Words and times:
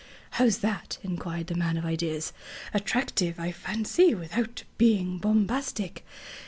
"How's 0.31 0.57
that?" 0.65 0.97
inquired 1.03 1.45
the 1.45 1.53
man 1.53 1.77
of 1.77 1.85
ideas. 1.85 2.33
"Attractive, 2.73 3.39
I 3.39 3.51
fancy, 3.51 4.15
without 4.15 4.63
being 4.79 5.19
bombastic. 5.19 6.03